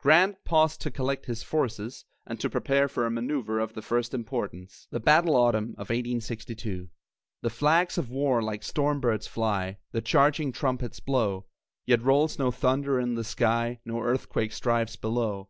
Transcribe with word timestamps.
Grant 0.00 0.44
paused 0.44 0.82
to 0.82 0.90
collect 0.90 1.24
his 1.24 1.42
forces 1.42 2.04
and 2.26 2.38
to 2.40 2.50
prepare 2.50 2.88
for 2.88 3.06
a 3.06 3.10
manoeuvre 3.10 3.56
of 3.56 3.72
the 3.72 3.80
first 3.80 4.12
importance. 4.12 4.86
THE 4.90 5.00
BATTLE 5.00 5.34
AUTUMN 5.34 5.64
OF 5.78 5.88
1862 5.88 6.90
The 7.40 7.48
flags 7.48 7.96
of 7.96 8.10
war 8.10 8.42
like 8.42 8.62
storm 8.62 9.00
birds 9.00 9.26
fly, 9.26 9.78
The 9.92 10.02
charging 10.02 10.52
trumpets 10.52 11.00
blow; 11.00 11.46
Yet 11.86 12.02
rolls 12.02 12.38
no 12.38 12.50
thunder 12.50 13.00
in 13.00 13.14
the 13.14 13.24
sky, 13.24 13.80
No 13.86 14.02
earthquake 14.02 14.52
strives 14.52 14.96
below. 14.96 15.48